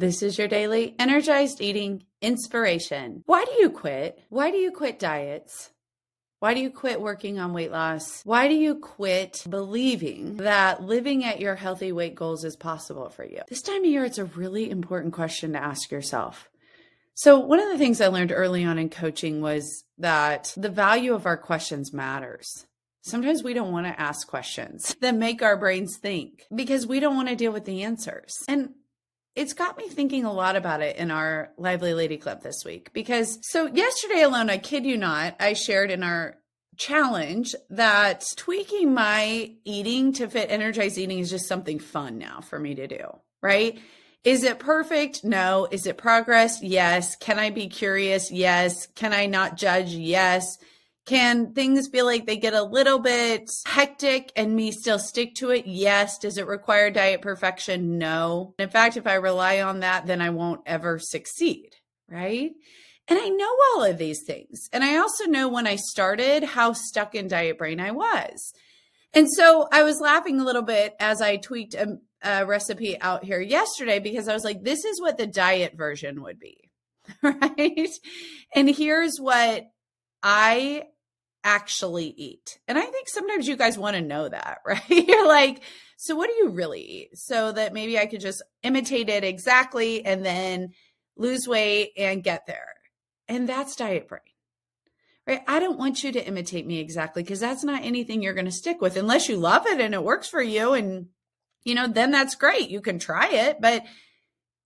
This 0.00 0.22
is 0.22 0.38
your 0.38 0.48
daily 0.48 0.94
energized 0.98 1.60
eating 1.60 2.04
inspiration. 2.22 3.22
Why 3.26 3.44
do 3.44 3.52
you 3.60 3.68
quit? 3.68 4.18
Why 4.30 4.50
do 4.50 4.56
you 4.56 4.72
quit 4.72 4.98
diets? 4.98 5.72
Why 6.38 6.54
do 6.54 6.60
you 6.60 6.70
quit 6.70 7.02
working 7.02 7.38
on 7.38 7.52
weight 7.52 7.70
loss? 7.70 8.22
Why 8.24 8.48
do 8.48 8.54
you 8.54 8.76
quit 8.76 9.44
believing 9.46 10.38
that 10.38 10.82
living 10.82 11.22
at 11.22 11.38
your 11.38 11.54
healthy 11.54 11.92
weight 11.92 12.14
goals 12.14 12.44
is 12.44 12.56
possible 12.56 13.10
for 13.10 13.26
you? 13.26 13.42
This 13.50 13.60
time 13.60 13.84
of 13.84 13.90
year, 13.90 14.06
it's 14.06 14.16
a 14.16 14.24
really 14.24 14.70
important 14.70 15.12
question 15.12 15.52
to 15.52 15.62
ask 15.62 15.90
yourself. 15.90 16.48
So, 17.12 17.38
one 17.38 17.60
of 17.60 17.68
the 17.68 17.76
things 17.76 18.00
I 18.00 18.06
learned 18.06 18.32
early 18.32 18.64
on 18.64 18.78
in 18.78 18.88
coaching 18.88 19.42
was 19.42 19.84
that 19.98 20.54
the 20.56 20.70
value 20.70 21.12
of 21.12 21.26
our 21.26 21.36
questions 21.36 21.92
matters. 21.92 22.64
Sometimes 23.02 23.42
we 23.42 23.52
don't 23.52 23.72
want 23.72 23.86
to 23.86 24.00
ask 24.00 24.26
questions 24.26 24.96
that 25.02 25.14
make 25.14 25.42
our 25.42 25.58
brains 25.58 25.98
think 25.98 26.46
because 26.54 26.86
we 26.86 27.00
don't 27.00 27.16
want 27.16 27.28
to 27.28 27.36
deal 27.36 27.52
with 27.52 27.66
the 27.66 27.82
answers. 27.82 28.32
And 28.48 28.70
it's 29.36 29.52
got 29.52 29.78
me 29.78 29.88
thinking 29.88 30.24
a 30.24 30.32
lot 30.32 30.56
about 30.56 30.82
it 30.82 30.96
in 30.96 31.10
our 31.10 31.52
Lively 31.56 31.94
Lady 31.94 32.16
Club 32.16 32.42
this 32.42 32.64
week 32.64 32.92
because 32.92 33.38
so 33.42 33.66
yesterday 33.66 34.22
alone, 34.22 34.50
I 34.50 34.58
kid 34.58 34.84
you 34.84 34.96
not, 34.96 35.36
I 35.40 35.52
shared 35.52 35.90
in 35.90 36.02
our 36.02 36.36
challenge 36.76 37.54
that 37.68 38.24
tweaking 38.36 38.94
my 38.94 39.52
eating 39.64 40.12
to 40.14 40.28
fit 40.28 40.50
energized 40.50 40.98
eating 40.98 41.18
is 41.18 41.30
just 41.30 41.46
something 41.46 41.78
fun 41.78 42.18
now 42.18 42.40
for 42.40 42.58
me 42.58 42.74
to 42.74 42.86
do, 42.86 43.06
right? 43.42 43.78
Is 44.24 44.44
it 44.44 44.58
perfect? 44.58 45.24
No. 45.24 45.66
Is 45.70 45.86
it 45.86 45.96
progress? 45.96 46.62
Yes. 46.62 47.16
Can 47.16 47.38
I 47.38 47.50
be 47.50 47.68
curious? 47.68 48.30
Yes. 48.30 48.86
Can 48.94 49.14
I 49.14 49.26
not 49.26 49.56
judge? 49.56 49.92
Yes. 49.92 50.58
Can 51.06 51.54
things 51.54 51.88
feel 51.88 52.04
like 52.04 52.26
they 52.26 52.36
get 52.36 52.54
a 52.54 52.62
little 52.62 52.98
bit 52.98 53.50
hectic 53.66 54.32
and 54.36 54.54
me 54.54 54.70
still 54.70 54.98
stick 54.98 55.34
to 55.36 55.50
it? 55.50 55.66
Yes. 55.66 56.18
Does 56.18 56.38
it 56.38 56.46
require 56.46 56.90
diet 56.90 57.22
perfection? 57.22 57.98
No. 57.98 58.54
In 58.58 58.68
fact, 58.68 58.96
if 58.96 59.06
I 59.06 59.14
rely 59.14 59.60
on 59.60 59.80
that, 59.80 60.06
then 60.06 60.20
I 60.20 60.30
won't 60.30 60.60
ever 60.66 60.98
succeed, 60.98 61.70
right? 62.08 62.50
And 63.08 63.18
I 63.18 63.28
know 63.28 63.56
all 63.74 63.84
of 63.84 63.98
these 63.98 64.22
things. 64.24 64.68
And 64.72 64.84
I 64.84 64.98
also 64.98 65.24
know 65.24 65.48
when 65.48 65.66
I 65.66 65.76
started 65.76 66.44
how 66.44 66.72
stuck 66.74 67.14
in 67.14 67.26
diet 67.26 67.58
brain 67.58 67.80
I 67.80 67.90
was. 67.90 68.52
And 69.12 69.28
so 69.28 69.66
I 69.72 69.82
was 69.82 70.00
laughing 70.00 70.38
a 70.38 70.44
little 70.44 70.62
bit 70.62 70.94
as 71.00 71.20
I 71.20 71.36
tweaked 71.36 71.74
a, 71.74 71.98
a 72.22 72.46
recipe 72.46 73.00
out 73.00 73.24
here 73.24 73.40
yesterday 73.40 73.98
because 73.98 74.28
I 74.28 74.34
was 74.34 74.44
like, 74.44 74.62
this 74.62 74.84
is 74.84 75.00
what 75.00 75.18
the 75.18 75.26
diet 75.26 75.76
version 75.76 76.22
would 76.22 76.38
be. 76.38 76.56
Right. 77.22 77.90
And 78.54 78.70
here's 78.70 79.18
what 79.18 79.66
I 80.22 80.84
actually 81.42 82.06
eat. 82.16 82.58
And 82.68 82.78
I 82.78 82.84
think 82.84 83.08
sometimes 83.08 83.48
you 83.48 83.56
guys 83.56 83.78
want 83.78 83.96
to 83.96 84.02
know 84.02 84.28
that, 84.28 84.58
right? 84.66 84.88
You're 84.88 85.26
like, 85.26 85.62
so 85.96 86.14
what 86.14 86.28
do 86.28 86.36
you 86.36 86.50
really 86.50 86.80
eat? 86.80 87.18
So 87.18 87.52
that 87.52 87.72
maybe 87.72 87.98
I 87.98 88.06
could 88.06 88.20
just 88.20 88.42
imitate 88.62 89.08
it 89.08 89.24
exactly 89.24 90.04
and 90.04 90.24
then 90.24 90.72
lose 91.16 91.46
weight 91.46 91.92
and 91.96 92.24
get 92.24 92.46
there. 92.46 92.74
And 93.28 93.48
that's 93.48 93.76
diet 93.76 94.08
brain. 94.08 94.20
Right? 95.26 95.42
I 95.46 95.60
don't 95.60 95.78
want 95.78 96.02
you 96.02 96.10
to 96.12 96.26
imitate 96.26 96.66
me 96.66 96.80
exactly 96.80 97.22
because 97.22 97.40
that's 97.40 97.62
not 97.62 97.84
anything 97.84 98.22
you're 98.22 98.34
going 98.34 98.46
to 98.46 98.50
stick 98.50 98.80
with 98.80 98.96
unless 98.96 99.28
you 99.28 99.36
love 99.36 99.66
it 99.66 99.80
and 99.80 99.94
it 99.94 100.02
works 100.02 100.28
for 100.28 100.42
you 100.42 100.72
and 100.72 101.06
you 101.64 101.74
know, 101.74 101.86
then 101.86 102.10
that's 102.10 102.34
great. 102.34 102.70
You 102.70 102.80
can 102.80 102.98
try 102.98 103.28
it, 103.28 103.60
but 103.60 103.84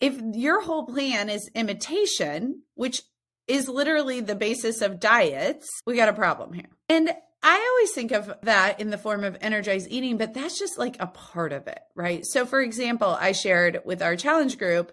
if 0.01 0.17
your 0.33 0.63
whole 0.63 0.87
plan 0.87 1.29
is 1.29 1.51
imitation, 1.55 2.63
which 2.75 3.03
is 3.47 3.69
literally 3.69 4.21
the 4.21 4.35
basis 4.35 4.81
of 4.81 5.01
diets, 5.01 5.69
we 5.87 5.97
got 5.97 6.09
a 6.09 6.15
problem 6.15 6.53
here. 6.53 6.69
And 6.89 7.11
I 7.43 7.69
always 7.73 7.93
think 7.93 8.13
of 8.13 8.33
that 8.43 8.81
in 8.81 8.91
the 8.91 8.99
form 8.99 9.23
of 9.23 9.37
energized 9.41 9.89
eating, 9.91 10.17
but 10.17 10.33
that's 10.33 10.59
just 10.59 10.79
like 10.79 10.97
a 10.99 11.07
part 11.07 11.53
of 11.53 11.67
it, 11.67 11.81
right? 11.95 12.25
So, 12.25 12.47
for 12.47 12.61
example, 12.61 13.17
I 13.21 13.33
shared 13.33 13.83
with 13.85 14.01
our 14.01 14.17
challenge 14.17 14.59
group 14.59 14.93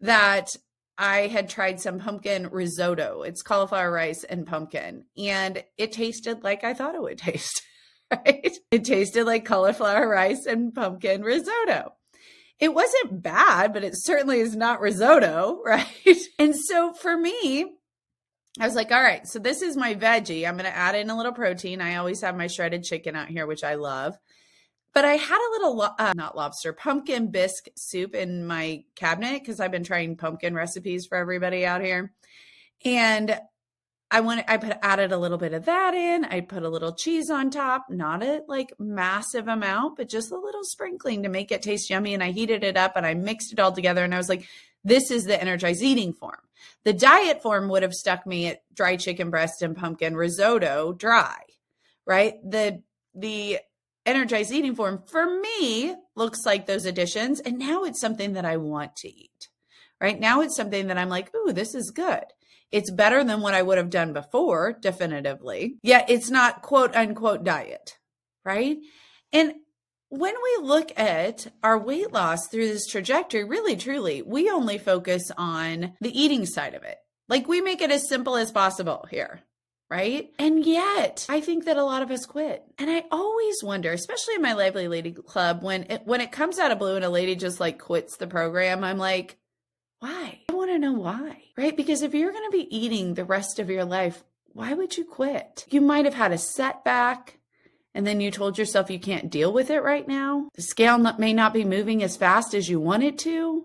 that 0.00 0.48
I 0.96 1.26
had 1.26 1.50
tried 1.50 1.80
some 1.80 1.98
pumpkin 1.98 2.48
risotto. 2.50 3.22
It's 3.22 3.42
cauliflower 3.42 3.92
rice 3.92 4.24
and 4.24 4.46
pumpkin, 4.46 5.04
and 5.18 5.62
it 5.76 5.92
tasted 5.92 6.42
like 6.42 6.64
I 6.64 6.72
thought 6.72 6.94
it 6.94 7.02
would 7.02 7.18
taste, 7.18 7.62
right? 8.10 8.56
It 8.70 8.84
tasted 8.84 9.24
like 9.24 9.44
cauliflower 9.44 10.08
rice 10.08 10.46
and 10.46 10.74
pumpkin 10.74 11.22
risotto 11.22 11.92
it 12.60 12.74
wasn't 12.74 13.22
bad, 13.22 13.72
but 13.72 13.82
it 13.82 13.94
certainly 13.96 14.38
is 14.38 14.54
not 14.54 14.80
risotto, 14.80 15.62
right? 15.66 15.86
And 16.38 16.54
so 16.54 16.92
for 16.92 17.16
me, 17.16 17.72
I 18.58 18.66
was 18.66 18.74
like, 18.74 18.90
all 18.90 19.02
right, 19.02 19.26
so 19.26 19.38
this 19.38 19.62
is 19.62 19.76
my 19.76 19.94
veggie. 19.94 20.46
I'm 20.46 20.56
going 20.56 20.70
to 20.70 20.76
add 20.76 20.96
in 20.96 21.08
a 21.08 21.16
little 21.16 21.32
protein. 21.32 21.80
I 21.80 21.96
always 21.96 22.20
have 22.22 22.36
my 22.36 22.48
shredded 22.48 22.82
chicken 22.82 23.14
out 23.14 23.28
here, 23.28 23.46
which 23.46 23.62
I 23.62 23.74
love. 23.74 24.18
But 24.92 25.04
I 25.04 25.12
had 25.12 25.38
a 25.38 25.52
little, 25.52 25.82
uh, 25.82 26.12
not 26.16 26.36
lobster, 26.36 26.72
pumpkin 26.72 27.30
bisque 27.30 27.68
soup 27.76 28.14
in 28.14 28.44
my 28.44 28.82
cabinet 28.96 29.38
because 29.38 29.60
I've 29.60 29.70
been 29.70 29.84
trying 29.84 30.16
pumpkin 30.16 30.54
recipes 30.54 31.06
for 31.06 31.16
everybody 31.16 31.64
out 31.64 31.80
here. 31.80 32.12
And 32.84 33.38
I 34.10 34.20
went, 34.22 34.44
I 34.48 34.56
put 34.56 34.76
added 34.82 35.12
a 35.12 35.18
little 35.18 35.38
bit 35.38 35.52
of 35.52 35.66
that 35.66 35.94
in. 35.94 36.24
I 36.24 36.40
put 36.40 36.64
a 36.64 36.68
little 36.68 36.92
cheese 36.92 37.30
on 37.30 37.50
top, 37.50 37.86
not 37.88 38.24
a 38.24 38.42
like 38.48 38.72
massive 38.80 39.46
amount, 39.46 39.96
but 39.96 40.08
just 40.08 40.32
a 40.32 40.36
little 40.36 40.64
sprinkling 40.64 41.22
to 41.22 41.28
make 41.28 41.52
it 41.52 41.62
taste 41.62 41.88
yummy. 41.88 42.14
And 42.14 42.22
I 42.22 42.32
heated 42.32 42.64
it 42.64 42.76
up 42.76 42.96
and 42.96 43.06
I 43.06 43.14
mixed 43.14 43.52
it 43.52 43.60
all 43.60 43.70
together. 43.70 44.02
And 44.02 44.12
I 44.12 44.18
was 44.18 44.28
like, 44.28 44.48
this 44.84 45.10
is 45.10 45.24
the 45.24 45.40
energized 45.40 45.82
eating 45.82 46.12
form. 46.12 46.40
The 46.84 46.92
diet 46.92 47.42
form 47.42 47.68
would 47.68 47.82
have 47.82 47.94
stuck 47.94 48.26
me 48.26 48.46
at 48.46 48.62
dry 48.74 48.96
chicken 48.96 49.30
breast 49.30 49.62
and 49.62 49.76
pumpkin 49.76 50.16
risotto 50.16 50.92
dry, 50.92 51.42
right? 52.06 52.34
The 52.48 52.82
the 53.14 53.58
energized 54.06 54.52
eating 54.52 54.74
form 54.74 55.02
for 55.06 55.40
me 55.40 55.94
looks 56.16 56.46
like 56.46 56.66
those 56.66 56.86
additions 56.86 57.40
and 57.40 57.58
now 57.58 57.84
it's 57.84 58.00
something 58.00 58.32
that 58.32 58.44
I 58.44 58.56
want 58.56 58.96
to 58.96 59.08
eat. 59.08 59.48
Right? 60.00 60.18
Now 60.18 60.40
it's 60.40 60.56
something 60.56 60.86
that 60.86 60.96
I'm 60.96 61.10
like, 61.10 61.30
"Ooh, 61.34 61.52
this 61.52 61.74
is 61.74 61.90
good." 61.90 62.24
It's 62.72 62.90
better 62.90 63.24
than 63.24 63.40
what 63.40 63.54
I 63.54 63.62
would 63.62 63.78
have 63.78 63.90
done 63.90 64.12
before, 64.12 64.72
definitively. 64.72 65.76
Yet 65.82 66.08
it's 66.08 66.30
not 66.30 66.62
quote 66.62 66.94
unquote 66.94 67.44
diet, 67.44 67.98
right? 68.44 68.78
And 69.32 69.54
when 70.10 70.34
we 70.34 70.66
look 70.66 70.92
at 70.98 71.46
our 71.62 71.78
weight 71.78 72.12
loss 72.12 72.48
through 72.48 72.68
this 72.68 72.86
trajectory, 72.86 73.44
really 73.44 73.76
truly, 73.76 74.22
we 74.22 74.50
only 74.50 74.76
focus 74.76 75.30
on 75.38 75.94
the 76.00 76.20
eating 76.20 76.46
side 76.46 76.74
of 76.74 76.82
it. 76.82 76.98
Like 77.28 77.48
we 77.48 77.60
make 77.60 77.80
it 77.80 77.92
as 77.92 78.08
simple 78.08 78.34
as 78.34 78.50
possible 78.50 79.06
here, 79.08 79.40
right? 79.88 80.32
And 80.36 80.66
yet, 80.66 81.26
I 81.28 81.40
think 81.40 81.64
that 81.64 81.76
a 81.76 81.84
lot 81.84 82.02
of 82.02 82.10
us 82.10 82.26
quit. 82.26 82.64
And 82.76 82.90
I 82.90 83.04
always 83.12 83.62
wonder, 83.62 83.92
especially 83.92 84.34
in 84.34 84.42
my 84.42 84.54
Lively 84.54 84.88
Lady 84.88 85.12
Club, 85.12 85.62
when 85.62 85.84
it 85.84 86.02
when 86.04 86.20
it 86.20 86.32
comes 86.32 86.58
out 86.58 86.72
of 86.72 86.80
blue 86.80 86.96
and 86.96 87.04
a 87.04 87.08
lady 87.08 87.36
just 87.36 87.60
like 87.60 87.78
quits 87.78 88.16
the 88.16 88.26
program, 88.26 88.82
I'm 88.82 88.98
like, 88.98 89.38
why? 90.00 90.40
I 90.48 90.52
want 90.52 90.72
to 90.72 90.78
know 90.78 90.94
why, 90.94 91.36
right? 91.56 91.76
Because 91.76 92.02
if 92.02 92.14
you're 92.14 92.32
going 92.32 92.50
to 92.50 92.56
be 92.56 92.76
eating 92.76 93.14
the 93.14 93.24
rest 93.24 93.60
of 93.60 93.70
your 93.70 93.84
life, 93.84 94.24
why 94.52 94.74
would 94.74 94.96
you 94.96 95.04
quit? 95.04 95.66
You 95.70 95.80
might 95.80 96.04
have 96.04 96.14
had 96.14 96.32
a 96.32 96.38
setback 96.38 97.38
and 97.94 98.06
then 98.06 98.20
you 98.20 98.30
told 98.30 98.58
yourself 98.58 98.90
you 98.90 99.00
can't 99.00 99.30
deal 99.30 99.52
with 99.52 99.70
it 99.70 99.82
right 99.82 100.06
now, 100.06 100.48
the 100.54 100.62
scale 100.62 100.98
may 101.18 101.32
not 101.32 101.52
be 101.52 101.64
moving 101.64 102.02
as 102.02 102.16
fast 102.16 102.54
as 102.54 102.68
you 102.68 102.80
want 102.80 103.02
it 103.02 103.18
to, 103.18 103.64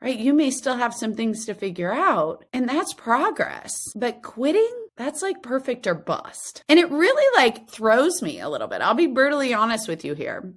right? 0.00 0.18
You 0.18 0.32
may 0.32 0.50
still 0.50 0.76
have 0.76 0.94
some 0.94 1.14
things 1.14 1.46
to 1.46 1.54
figure 1.54 1.92
out, 1.92 2.44
and 2.52 2.68
that's 2.68 2.94
progress. 2.94 3.72
But 3.94 4.22
quitting, 4.22 4.70
that's 4.96 5.22
like 5.22 5.42
perfect 5.42 5.86
or 5.86 5.94
bust. 5.94 6.62
And 6.68 6.78
it 6.78 6.90
really 6.90 7.36
like 7.36 7.68
throws 7.68 8.22
me 8.22 8.40
a 8.40 8.48
little 8.48 8.68
bit. 8.68 8.82
I'll 8.82 8.94
be 8.94 9.06
brutally 9.06 9.54
honest 9.54 9.88
with 9.88 10.04
you 10.04 10.14
here 10.14 10.52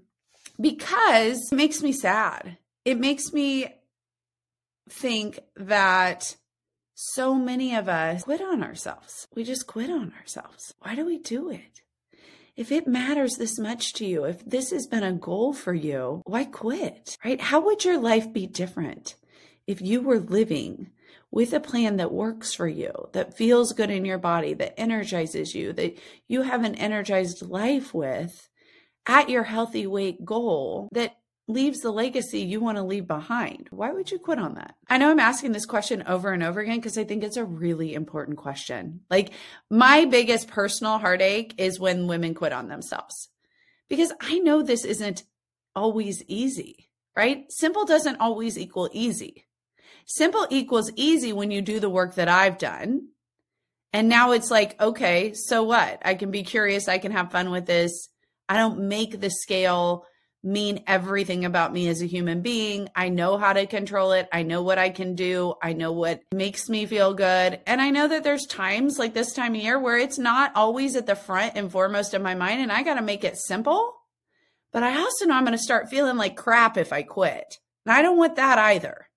because 0.59 1.49
it 1.51 1.55
makes 1.55 1.81
me 1.81 1.91
sad. 1.91 2.57
It 2.85 2.99
makes 2.99 3.31
me 3.33 3.67
think 4.89 5.39
that 5.55 6.35
so 6.93 7.33
many 7.33 7.75
of 7.75 7.89
us 7.89 8.23
quit 8.23 8.41
on 8.41 8.63
ourselves. 8.63 9.27
We 9.35 9.43
just 9.43 9.65
quit 9.67 9.89
on 9.89 10.13
ourselves. 10.19 10.73
Why 10.79 10.95
do 10.95 11.05
we 11.05 11.17
do 11.17 11.49
it? 11.49 11.81
If 12.55 12.71
it 12.71 12.87
matters 12.87 13.35
this 13.35 13.57
much 13.57 13.93
to 13.93 14.05
you, 14.05 14.25
if 14.25 14.45
this 14.45 14.69
has 14.69 14.85
been 14.85 15.03
a 15.03 15.13
goal 15.13 15.53
for 15.53 15.73
you, 15.73 16.21
why 16.25 16.45
quit? 16.45 17.17
Right? 17.25 17.41
How 17.41 17.61
would 17.61 17.83
your 17.83 17.97
life 17.97 18.31
be 18.31 18.45
different 18.45 19.15
if 19.65 19.81
you 19.81 20.01
were 20.01 20.19
living 20.19 20.91
with 21.31 21.51
a 21.53 21.59
plan 21.59 21.97
that 21.97 22.11
works 22.11 22.53
for 22.53 22.67
you, 22.67 22.91
that 23.13 23.35
feels 23.35 23.73
good 23.73 23.89
in 23.89 24.05
your 24.05 24.19
body, 24.19 24.53
that 24.53 24.79
energizes 24.79 25.55
you, 25.55 25.73
that 25.73 25.97
you 26.27 26.43
have 26.43 26.63
an 26.63 26.75
energized 26.75 27.41
life 27.41 27.91
with 27.91 28.49
at 29.07 29.29
your 29.29 29.43
healthy 29.43 29.87
weight 29.87 30.23
goal 30.23 30.89
that 30.91 31.17
leaves 31.47 31.81
the 31.81 31.91
legacy 31.91 32.39
you 32.39 32.59
want 32.59 32.77
to 32.77 32.83
leave 32.83 33.07
behind? 33.07 33.67
Why 33.69 33.91
would 33.91 34.11
you 34.11 34.19
quit 34.19 34.39
on 34.39 34.55
that? 34.55 34.75
I 34.89 34.97
know 34.97 35.11
I'm 35.11 35.19
asking 35.19 35.51
this 35.51 35.65
question 35.65 36.03
over 36.07 36.31
and 36.31 36.43
over 36.43 36.61
again 36.61 36.77
because 36.77 36.97
I 36.97 37.03
think 37.03 37.23
it's 37.23 37.37
a 37.37 37.45
really 37.45 37.93
important 37.93 38.37
question. 38.37 39.01
Like, 39.09 39.31
my 39.69 40.05
biggest 40.05 40.47
personal 40.47 40.99
heartache 40.99 41.55
is 41.57 41.79
when 41.79 42.07
women 42.07 42.33
quit 42.33 42.53
on 42.53 42.69
themselves 42.69 43.29
because 43.89 44.13
I 44.21 44.39
know 44.39 44.61
this 44.61 44.85
isn't 44.85 45.23
always 45.75 46.23
easy, 46.27 46.89
right? 47.15 47.45
Simple 47.49 47.85
doesn't 47.85 48.21
always 48.21 48.57
equal 48.57 48.89
easy. 48.93 49.45
Simple 50.05 50.47
equals 50.49 50.91
easy 50.95 51.33
when 51.33 51.51
you 51.51 51.61
do 51.61 51.79
the 51.79 51.89
work 51.89 52.15
that 52.15 52.27
I've 52.27 52.57
done. 52.57 53.09
And 53.91 54.09
now 54.09 54.31
it's 54.31 54.49
like, 54.49 54.79
okay, 54.81 55.33
so 55.33 55.63
what? 55.63 56.01
I 56.03 56.15
can 56.15 56.31
be 56.31 56.43
curious. 56.43 56.87
I 56.87 56.97
can 56.97 57.11
have 57.11 57.31
fun 57.31 57.51
with 57.51 57.65
this. 57.65 58.09
I 58.49 58.57
don't 58.57 58.87
make 58.87 59.19
the 59.19 59.29
scale 59.29 60.05
mean 60.43 60.83
everything 60.87 61.45
about 61.45 61.71
me 61.71 61.87
as 61.87 62.01
a 62.01 62.05
human 62.05 62.41
being. 62.41 62.89
I 62.95 63.09
know 63.09 63.37
how 63.37 63.53
to 63.53 63.65
control 63.65 64.11
it. 64.11 64.27
I 64.31 64.43
know 64.43 64.61
what 64.61 64.77
I 64.77 64.89
can 64.89 65.15
do. 65.15 65.53
I 65.61 65.73
know 65.73 65.93
what 65.93 66.21
makes 66.33 66.67
me 66.67 66.85
feel 66.85 67.13
good. 67.13 67.61
And 67.65 67.81
I 67.81 67.91
know 67.91 68.09
that 68.09 68.23
there's 68.23 68.45
times 68.45 68.99
like 68.99 69.13
this 69.13 69.33
time 69.33 69.55
of 69.55 69.61
year 69.61 69.79
where 69.79 69.97
it's 69.97 70.19
not 70.19 70.51
always 70.55 70.95
at 70.95 71.05
the 71.05 71.15
front 71.15 71.53
and 71.55 71.71
foremost 71.71 72.13
of 72.13 72.21
my 72.21 72.35
mind, 72.35 72.61
and 72.61 72.71
I 72.71 72.83
got 72.83 72.95
to 72.95 73.01
make 73.01 73.23
it 73.23 73.37
simple. 73.37 73.95
But 74.73 74.83
I 74.83 74.97
also 74.97 75.25
know 75.25 75.35
I'm 75.35 75.45
going 75.45 75.57
to 75.57 75.63
start 75.63 75.89
feeling 75.89 76.17
like 76.17 76.35
crap 76.35 76.77
if 76.77 76.91
I 76.91 77.03
quit. 77.03 77.59
And 77.85 77.93
I 77.93 78.01
don't 78.01 78.17
want 78.17 78.35
that 78.35 78.57
either. 78.57 79.07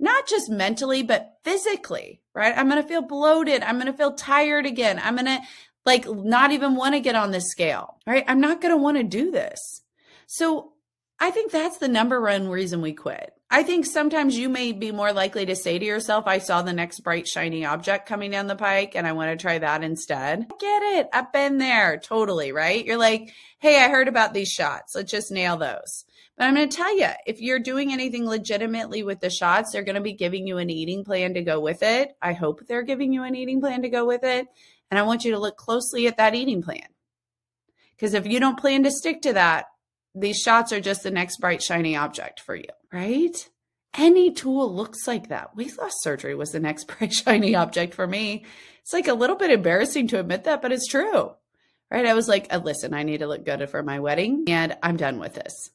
Not 0.00 0.26
just 0.26 0.50
mentally, 0.50 1.02
but 1.02 1.34
physically, 1.44 2.22
right? 2.34 2.56
I'm 2.56 2.68
going 2.68 2.80
to 2.82 2.88
feel 2.88 3.02
bloated. 3.02 3.62
I'm 3.62 3.76
going 3.76 3.90
to 3.90 3.96
feel 3.96 4.14
tired 4.14 4.64
again. 4.64 5.00
I'm 5.02 5.16
going 5.16 5.26
to 5.26 5.40
like 5.84 6.08
not 6.08 6.52
even 6.52 6.74
want 6.76 6.94
to 6.94 7.00
get 7.00 7.16
on 7.16 7.30
this 7.30 7.50
scale, 7.50 7.98
right? 8.06 8.24
I'm 8.26 8.40
not 8.40 8.60
going 8.60 8.72
to 8.72 8.82
want 8.82 8.96
to 8.96 9.02
do 9.02 9.30
this. 9.30 9.82
So 10.30 10.74
I 11.18 11.30
think 11.30 11.50
that's 11.50 11.78
the 11.78 11.88
number 11.88 12.20
one 12.20 12.48
reason 12.48 12.82
we 12.82 12.92
quit. 12.92 13.32
I 13.50 13.62
think 13.62 13.86
sometimes 13.86 14.36
you 14.36 14.50
may 14.50 14.72
be 14.72 14.92
more 14.92 15.10
likely 15.10 15.46
to 15.46 15.56
say 15.56 15.78
to 15.78 15.84
yourself, 15.84 16.26
I 16.26 16.36
saw 16.36 16.60
the 16.60 16.74
next 16.74 17.00
bright, 17.00 17.26
shiny 17.26 17.64
object 17.64 18.06
coming 18.06 18.30
down 18.30 18.46
the 18.46 18.54
pike 18.54 18.94
and 18.94 19.06
I 19.06 19.12
want 19.12 19.30
to 19.30 19.42
try 19.42 19.58
that 19.58 19.82
instead. 19.82 20.40
I 20.40 20.54
get 20.60 20.82
it. 20.98 21.08
I've 21.14 21.32
been 21.32 21.56
there. 21.56 21.98
Totally. 21.98 22.52
Right. 22.52 22.84
You're 22.84 22.98
like, 22.98 23.32
Hey, 23.58 23.82
I 23.82 23.88
heard 23.88 24.06
about 24.06 24.34
these 24.34 24.50
shots. 24.50 24.94
Let's 24.94 25.10
just 25.10 25.32
nail 25.32 25.56
those. 25.56 26.04
But 26.36 26.46
I'm 26.46 26.54
going 26.54 26.68
to 26.68 26.76
tell 26.76 26.94
you, 26.94 27.08
if 27.26 27.40
you're 27.40 27.58
doing 27.58 27.90
anything 27.90 28.26
legitimately 28.26 29.02
with 29.02 29.20
the 29.20 29.30
shots, 29.30 29.72
they're 29.72 29.82
going 29.82 29.94
to 29.94 30.02
be 30.02 30.12
giving 30.12 30.46
you 30.46 30.58
an 30.58 30.68
eating 30.68 31.04
plan 31.04 31.34
to 31.34 31.42
go 31.42 31.58
with 31.58 31.82
it. 31.82 32.14
I 32.20 32.34
hope 32.34 32.66
they're 32.66 32.82
giving 32.82 33.14
you 33.14 33.22
an 33.22 33.34
eating 33.34 33.62
plan 33.62 33.80
to 33.80 33.88
go 33.88 34.04
with 34.04 34.24
it. 34.24 34.46
And 34.90 34.98
I 34.98 35.04
want 35.04 35.24
you 35.24 35.32
to 35.32 35.38
look 35.38 35.56
closely 35.56 36.06
at 36.06 36.18
that 36.18 36.34
eating 36.34 36.62
plan. 36.62 36.86
Because 37.96 38.12
if 38.12 38.26
you 38.26 38.40
don't 38.40 38.58
plan 38.58 38.82
to 38.82 38.90
stick 38.90 39.22
to 39.22 39.32
that, 39.32 39.64
these 40.14 40.38
shots 40.38 40.72
are 40.72 40.80
just 40.80 41.02
the 41.02 41.10
next 41.10 41.38
bright, 41.38 41.62
shiny 41.62 41.96
object 41.96 42.40
for 42.40 42.54
you, 42.54 42.68
right? 42.92 43.48
Any 43.96 44.32
tool 44.32 44.72
looks 44.74 45.06
like 45.06 45.28
that. 45.28 45.56
Weight 45.56 45.78
loss 45.78 45.92
surgery 46.00 46.34
was 46.34 46.50
the 46.50 46.60
next 46.60 46.84
bright, 46.98 47.12
shiny 47.12 47.54
object 47.54 47.94
for 47.94 48.06
me. 48.06 48.44
It's 48.82 48.92
like 48.92 49.08
a 49.08 49.14
little 49.14 49.36
bit 49.36 49.50
embarrassing 49.50 50.08
to 50.08 50.20
admit 50.20 50.44
that, 50.44 50.62
but 50.62 50.72
it's 50.72 50.86
true, 50.86 51.32
right? 51.90 52.06
I 52.06 52.14
was 52.14 52.28
like, 52.28 52.52
uh, 52.52 52.58
listen, 52.58 52.94
I 52.94 53.02
need 53.02 53.18
to 53.18 53.26
look 53.26 53.44
good 53.44 53.68
for 53.68 53.82
my 53.82 54.00
wedding 54.00 54.44
and 54.48 54.76
I'm 54.82 54.96
done 54.96 55.18
with 55.18 55.34
this. 55.34 55.70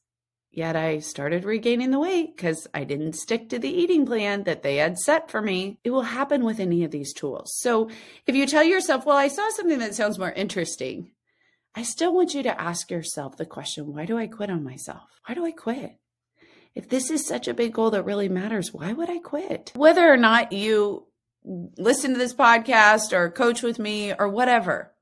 Yet 0.56 0.75
I 0.75 1.00
started 1.00 1.45
regaining 1.45 1.89
the 1.89 2.00
weight 2.00 2.35
because 2.35 2.68
I 2.75 2.83
didn't 2.83 3.15
stick 3.15 3.50
to 3.50 3.59
the 3.59 3.69
eating 3.69 4.06
plan 4.06 4.44
that 4.44 4.62
they 4.62 4.75
had 4.75 5.00
set 5.00 5.31
for 5.31 5.41
me. 5.41 5.80
It 5.83 5.89
will 5.89 6.03
happen 6.03 6.45
with 6.45 6.59
any 6.59 6.83
of 6.83 6.91
these 6.91 7.12
tools. 7.12 7.51
So 7.57 7.89
if 8.27 8.35
you 8.35 8.45
tell 8.45 8.63
yourself, 8.63 9.03
well, 9.03 9.18
I 9.18 9.30
saw 9.30 9.50
something 9.50 9.80
that 9.80 9.95
sounds 9.95 10.19
more 10.19 10.31
interesting, 10.31 11.09
I 11.75 11.83
still 11.83 12.13
want 12.13 12.33
you 12.33 12.43
to 12.43 12.61
ask 12.61 12.91
yourself 12.91 13.37
the 13.37 13.45
question 13.45 13.93
why 13.93 14.05
do 14.05 14.17
I 14.17 14.27
quit 14.27 14.49
on 14.49 14.63
myself? 14.63 15.09
Why 15.25 15.33
do 15.33 15.45
I 15.45 15.51
quit? 15.51 15.97
If 16.75 16.89
this 16.89 17.09
is 17.09 17.25
such 17.25 17.47
a 17.47 17.53
big 17.53 17.73
goal 17.73 17.91
that 17.91 18.03
really 18.03 18.29
matters, 18.29 18.73
why 18.73 18.93
would 18.93 19.09
I 19.09 19.19
quit? 19.19 19.71
Whether 19.75 20.11
or 20.11 20.17
not 20.17 20.51
you 20.51 21.07
listen 21.43 22.13
to 22.13 22.17
this 22.17 22.33
podcast 22.33 23.13
or 23.13 23.29
coach 23.29 23.61
with 23.61 23.79
me 23.79 24.13
or 24.13 24.27
whatever, 24.27 24.93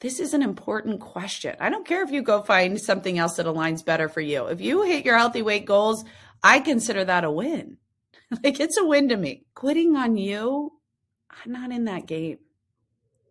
this 0.00 0.20
is 0.20 0.34
an 0.34 0.42
important 0.42 1.00
question. 1.00 1.56
I 1.60 1.70
don't 1.70 1.86
care 1.86 2.02
if 2.02 2.10
you 2.10 2.22
go 2.22 2.42
find 2.42 2.80
something 2.80 3.18
else 3.18 3.36
that 3.36 3.46
aligns 3.46 3.84
better 3.84 4.08
for 4.08 4.20
you. 4.20 4.46
If 4.46 4.60
you 4.60 4.82
hit 4.82 5.04
your 5.04 5.16
healthy 5.16 5.42
weight 5.42 5.64
goals, 5.64 6.04
I 6.42 6.60
consider 6.60 7.04
that 7.04 7.24
a 7.24 7.30
win. 7.30 7.78
like 8.44 8.60
it's 8.60 8.78
a 8.78 8.84
win 8.84 9.08
to 9.08 9.16
me. 9.16 9.44
Quitting 9.54 9.96
on 9.96 10.16
you, 10.16 10.72
I'm 11.30 11.52
not 11.52 11.72
in 11.72 11.84
that 11.84 12.06
game. 12.06 12.38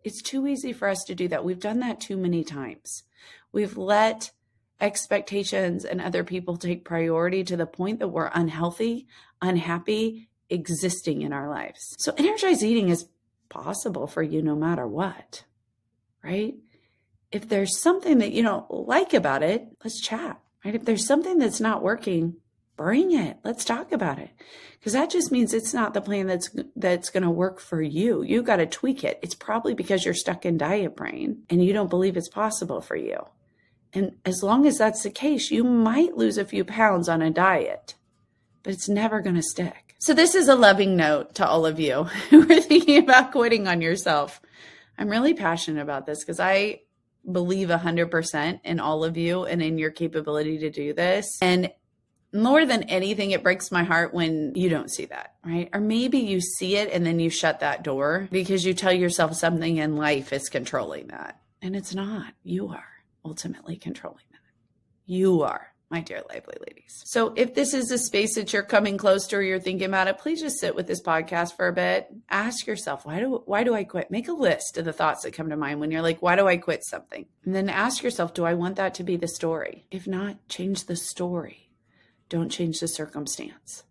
It's 0.06 0.22
too 0.22 0.46
easy 0.46 0.72
for 0.72 0.86
us 0.86 1.02
to 1.08 1.16
do 1.16 1.26
that. 1.26 1.44
We've 1.44 1.58
done 1.58 1.80
that 1.80 2.00
too 2.00 2.16
many 2.16 2.44
times. 2.44 3.02
We've 3.50 3.76
let 3.76 4.30
expectations 4.80 5.84
and 5.84 6.00
other 6.00 6.22
people 6.22 6.56
take 6.56 6.84
priority 6.84 7.42
to 7.42 7.56
the 7.56 7.66
point 7.66 7.98
that 7.98 8.08
we're 8.08 8.30
unhealthy, 8.32 9.08
unhappy, 9.42 10.28
existing 10.48 11.22
in 11.22 11.32
our 11.32 11.50
lives. 11.50 11.96
So, 11.98 12.14
energized 12.16 12.62
eating 12.62 12.88
is 12.88 13.08
possible 13.48 14.06
for 14.06 14.22
you 14.22 14.42
no 14.42 14.54
matter 14.54 14.86
what, 14.86 15.42
right? 16.22 16.54
If 17.32 17.48
there's 17.48 17.76
something 17.76 18.18
that 18.18 18.30
you 18.30 18.44
don't 18.44 18.70
like 18.70 19.12
about 19.12 19.42
it, 19.42 19.66
let's 19.82 20.00
chat, 20.00 20.40
right? 20.64 20.76
If 20.76 20.84
there's 20.84 21.04
something 21.04 21.38
that's 21.38 21.60
not 21.60 21.82
working, 21.82 22.36
bring 22.76 23.12
it. 23.12 23.38
Let's 23.44 23.64
talk 23.64 23.92
about 23.92 24.18
it. 24.18 24.30
Because 24.78 24.92
that 24.92 25.10
just 25.10 25.32
means 25.32 25.52
it's 25.52 25.74
not 25.74 25.94
the 25.94 26.00
plan 26.00 26.26
that's 26.26 26.50
that's 26.76 27.10
going 27.10 27.22
to 27.22 27.30
work 27.30 27.58
for 27.58 27.82
you. 27.82 28.22
You 28.22 28.42
got 28.42 28.56
to 28.56 28.66
tweak 28.66 29.02
it. 29.02 29.18
It's 29.22 29.34
probably 29.34 29.74
because 29.74 30.04
you're 30.04 30.14
stuck 30.14 30.46
in 30.46 30.58
diet 30.58 30.94
brain 30.94 31.42
and 31.50 31.64
you 31.64 31.72
don't 31.72 31.90
believe 31.90 32.16
it's 32.16 32.28
possible 32.28 32.80
for 32.80 32.96
you. 32.96 33.26
And 33.92 34.16
as 34.24 34.42
long 34.42 34.66
as 34.66 34.78
that's 34.78 35.02
the 35.02 35.10
case, 35.10 35.50
you 35.50 35.64
might 35.64 36.16
lose 36.16 36.38
a 36.38 36.44
few 36.44 36.64
pounds 36.64 37.08
on 37.08 37.22
a 37.22 37.30
diet, 37.30 37.94
but 38.62 38.74
it's 38.74 38.88
never 38.88 39.20
going 39.20 39.36
to 39.36 39.42
stick. 39.42 39.94
So 39.98 40.12
this 40.12 40.34
is 40.34 40.48
a 40.48 40.54
loving 40.54 40.96
note 40.96 41.34
to 41.36 41.46
all 41.46 41.64
of 41.64 41.80
you 41.80 42.04
who 42.30 42.42
are 42.42 42.60
thinking 42.60 43.02
about 43.02 43.32
quitting 43.32 43.66
on 43.66 43.80
yourself. 43.80 44.40
I'm 44.98 45.08
really 45.08 45.34
passionate 45.34 45.82
about 45.82 46.06
this 46.06 46.20
because 46.20 46.40
I 46.40 46.82
believe 47.30 47.68
100% 47.68 48.60
in 48.64 48.80
all 48.80 49.04
of 49.04 49.16
you 49.16 49.44
and 49.44 49.62
in 49.62 49.78
your 49.78 49.90
capability 49.90 50.58
to 50.58 50.70
do 50.70 50.92
this. 50.92 51.38
And 51.42 51.72
more 52.42 52.66
than 52.66 52.84
anything, 52.84 53.30
it 53.30 53.42
breaks 53.42 53.70
my 53.70 53.84
heart 53.84 54.14
when 54.14 54.54
you 54.54 54.68
don't 54.68 54.90
see 54.90 55.06
that, 55.06 55.34
right? 55.44 55.68
Or 55.72 55.80
maybe 55.80 56.18
you 56.18 56.40
see 56.40 56.76
it 56.76 56.90
and 56.92 57.04
then 57.04 57.20
you 57.20 57.30
shut 57.30 57.60
that 57.60 57.82
door 57.82 58.28
because 58.30 58.64
you 58.64 58.74
tell 58.74 58.92
yourself 58.92 59.34
something 59.34 59.76
in 59.76 59.96
life 59.96 60.32
is 60.32 60.48
controlling 60.48 61.08
that. 61.08 61.40
And 61.62 61.74
it's 61.74 61.94
not. 61.94 62.34
You 62.42 62.68
are 62.68 62.86
ultimately 63.24 63.76
controlling 63.76 64.24
that. 64.30 64.38
You 65.06 65.42
are, 65.42 65.72
my 65.90 66.00
dear 66.00 66.22
lively 66.28 66.56
ladies. 66.66 67.02
So 67.04 67.32
if 67.36 67.54
this 67.54 67.74
is 67.74 67.90
a 67.90 67.98
space 67.98 68.34
that 68.34 68.52
you're 68.52 68.62
coming 68.62 68.98
close 68.98 69.26
to 69.28 69.36
or 69.36 69.42
you're 69.42 69.60
thinking 69.60 69.86
about 69.86 70.08
it, 70.08 70.18
please 70.18 70.40
just 70.40 70.58
sit 70.58 70.74
with 70.74 70.86
this 70.86 71.02
podcast 71.02 71.56
for 71.56 71.68
a 71.68 71.72
bit. 71.72 72.08
Ask 72.28 72.66
yourself, 72.66 73.06
why 73.06 73.20
do 73.20 73.42
why 73.46 73.62
do 73.64 73.74
I 73.74 73.84
quit? 73.84 74.10
Make 74.10 74.28
a 74.28 74.32
list 74.32 74.78
of 74.78 74.84
the 74.84 74.92
thoughts 74.92 75.22
that 75.22 75.34
come 75.34 75.50
to 75.50 75.56
mind 75.56 75.80
when 75.80 75.90
you're 75.90 76.02
like, 76.02 76.22
why 76.22 76.36
do 76.36 76.46
I 76.46 76.56
quit 76.56 76.84
something? 76.84 77.26
And 77.44 77.54
then 77.54 77.68
ask 77.68 78.02
yourself, 78.02 78.34
do 78.34 78.44
I 78.44 78.54
want 78.54 78.76
that 78.76 78.94
to 78.94 79.04
be 79.04 79.16
the 79.16 79.28
story? 79.28 79.86
If 79.90 80.06
not, 80.06 80.48
change 80.48 80.86
the 80.86 80.96
story 80.96 81.66
don't 82.28 82.50
change 82.50 82.80
the 82.80 82.88
circumstance. 82.88 83.84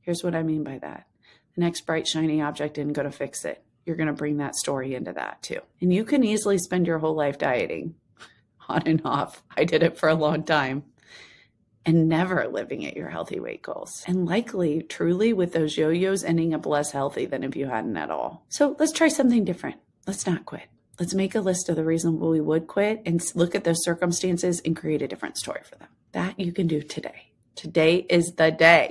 Here's 0.00 0.22
what 0.22 0.34
I 0.34 0.42
mean 0.42 0.64
by 0.64 0.78
that 0.78 1.06
the 1.54 1.60
next 1.60 1.82
bright, 1.82 2.06
shiny 2.06 2.40
object 2.40 2.78
isn't 2.78 2.94
going 2.94 3.10
to 3.10 3.16
fix 3.16 3.44
it. 3.44 3.62
You're 3.84 3.96
going 3.96 4.06
to 4.06 4.12
bring 4.12 4.38
that 4.38 4.54
story 4.54 4.94
into 4.94 5.12
that 5.12 5.42
too. 5.42 5.60
And 5.80 5.92
you 5.92 6.04
can 6.04 6.24
easily 6.24 6.58
spend 6.58 6.86
your 6.86 6.98
whole 6.98 7.14
life 7.14 7.38
dieting 7.38 7.94
on 8.68 8.82
and 8.86 9.02
off. 9.04 9.42
I 9.56 9.64
did 9.64 9.82
it 9.82 9.98
for 9.98 10.08
a 10.08 10.14
long 10.14 10.44
time 10.44 10.84
and 11.84 12.08
never 12.08 12.46
living 12.48 12.86
at 12.86 12.96
your 12.96 13.08
healthy 13.08 13.40
weight 13.40 13.62
goals. 13.62 14.04
And 14.06 14.24
likely, 14.24 14.82
truly, 14.82 15.32
with 15.32 15.52
those 15.52 15.76
yo 15.76 15.90
yos 15.90 16.22
ending 16.22 16.54
up 16.54 16.64
less 16.64 16.92
healthy 16.92 17.26
than 17.26 17.42
if 17.42 17.56
you 17.56 17.66
hadn't 17.66 17.96
at 17.96 18.10
all. 18.10 18.44
So 18.48 18.76
let's 18.78 18.92
try 18.92 19.08
something 19.08 19.44
different. 19.44 19.76
Let's 20.06 20.26
not 20.26 20.46
quit. 20.46 20.68
Let's 21.00 21.14
make 21.14 21.34
a 21.34 21.40
list 21.40 21.68
of 21.68 21.76
the 21.76 21.84
reasons 21.84 22.20
we 22.20 22.40
would 22.40 22.66
quit 22.66 23.02
and 23.04 23.20
look 23.34 23.54
at 23.54 23.64
those 23.64 23.82
circumstances 23.82 24.60
and 24.64 24.76
create 24.76 25.02
a 25.02 25.08
different 25.08 25.38
story 25.38 25.62
for 25.64 25.76
them. 25.76 25.88
That 26.12 26.38
you 26.38 26.52
can 26.52 26.66
do 26.66 26.82
today. 26.82 27.31
Today 27.54 28.06
is 28.08 28.32
the 28.32 28.50
day. 28.50 28.90